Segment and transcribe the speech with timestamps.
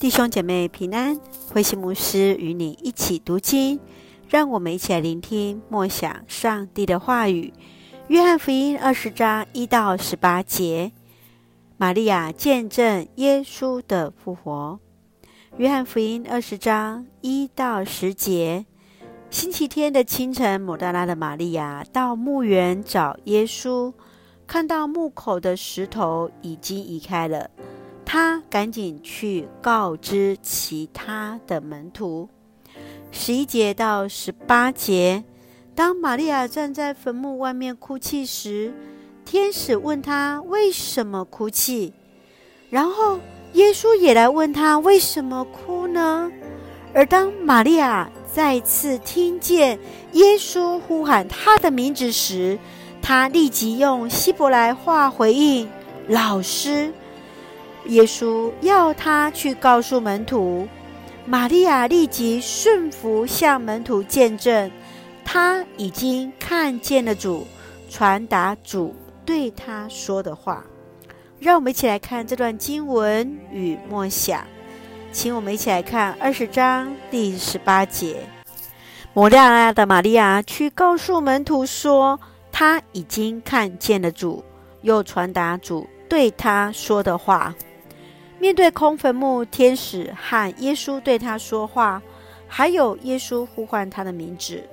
[0.00, 1.20] 弟兄姐妹平安，
[1.52, 3.78] 慧馨牧师与你一起读经，
[4.30, 7.52] 让我们一起来聆听默想上帝的话语。
[8.08, 10.92] 约翰福音二十章一到十八节，
[11.76, 14.80] 玛利亚见证耶稣的复活。
[15.58, 18.64] 约翰福音二十章一到十节，
[19.28, 23.92] 星期天的清晨，抹大拉的玛利亚到墓园找耶稣，
[24.46, 27.50] 看到墓口的石头已经移开了。
[28.12, 32.28] 他赶紧去告知其他的门徒。
[33.12, 35.22] 十一节到十八节，
[35.76, 38.74] 当玛利亚站在坟墓外面哭泣时，
[39.24, 41.92] 天使问她为什么哭泣，
[42.68, 43.20] 然后
[43.52, 46.32] 耶稣也来问她为什么哭呢？
[46.92, 49.78] 而当玛利亚再次听见
[50.14, 52.58] 耶稣呼喊她的名字时，
[53.00, 55.68] 她立即用希伯来话回应
[56.10, 56.92] ：“老师。”
[57.86, 60.68] 耶稣要他去告诉门徒，
[61.24, 64.70] 玛利亚立即顺服，向门徒见证，
[65.24, 67.46] 他已经看见了主，
[67.88, 70.64] 传达主对他说的话。
[71.38, 74.44] 让我们一起来看这段经文与默想，
[75.10, 78.22] 请我们一起来看二十章第十八节：
[79.14, 82.20] 抹大拉的玛利亚去告诉门徒说，
[82.52, 84.44] 他已经看见了主，
[84.82, 87.54] 又传达主对他说的话。
[88.40, 92.00] 面对空坟墓，天使和耶稣对他说话，
[92.48, 94.64] 还有耶稣呼唤他的名字。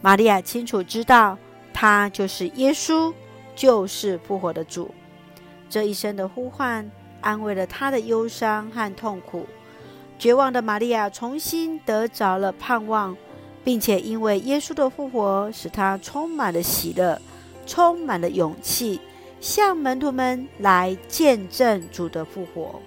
[0.00, 1.38] 玛利亚清楚知道，
[1.72, 3.14] 他就是耶稣，
[3.54, 4.92] 就是复活的主。
[5.70, 9.46] 这一声的呼唤，安慰了他的忧伤和痛苦。
[10.18, 13.16] 绝望的玛利亚重新得着了盼望，
[13.62, 17.22] 并且因为耶稣的复活，使他充满了喜乐，
[17.68, 19.00] 充满了勇气，
[19.40, 22.80] 向门徒们来见证主的复活。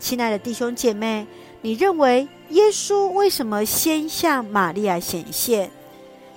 [0.00, 1.26] 亲爱的弟兄姐妹，
[1.60, 5.70] 你认为耶稣为什么先向玛利亚显现？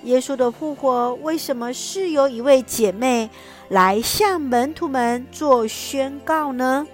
[0.02, 3.30] 耶稣的复活为什么是由一位姐妹
[3.70, 6.86] 来向门徒们做宣告呢？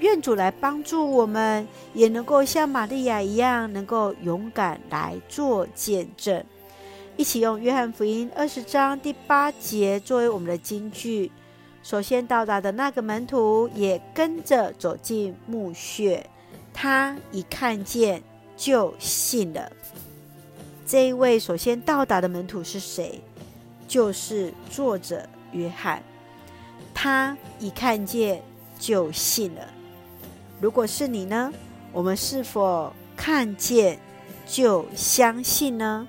[0.00, 6.44] 愿主来帮助我们，也能够像玛利亚一样，能够勇敢来做见证。
[7.16, 11.30] 一起用约翰福音二十章第八节作为我们的金句。
[11.88, 16.22] 首先到达的那个门徒也跟着走进墓穴，
[16.74, 18.22] 他一看见
[18.58, 19.72] 就信了。
[20.84, 23.18] 这一位首先到达的门徒是谁？
[23.88, 26.02] 就是作者约翰。
[26.92, 28.42] 他一看见
[28.78, 29.66] 就信了。
[30.60, 31.50] 如果是你呢？
[31.90, 33.98] 我们是否看见
[34.46, 36.06] 就相信呢？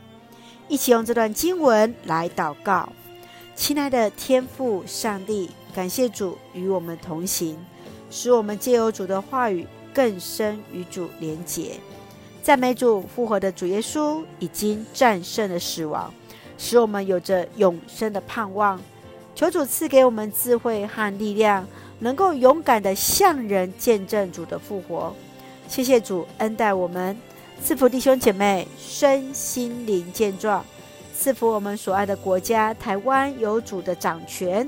[0.68, 2.91] 一起用这段经文来祷告。
[3.56, 5.50] 亲爱的天父上帝。
[5.74, 7.57] 感谢主与我们同行，
[8.09, 11.74] 使我们借由主的话语更深与主连结。
[12.41, 16.12] 赞美主复活的主耶稣已经战胜了死亡，
[16.57, 18.80] 使我们有着永生的盼望。
[19.35, 21.66] 求主赐给我们智慧和力量，
[22.00, 25.16] 能够勇敢地向人见证主的复活。
[25.68, 27.16] 谢谢主恩待我们，
[27.63, 30.66] 赐福弟兄姐妹身心灵健壮，
[31.16, 34.68] 赐福我们所爱的国家台湾有主的掌权。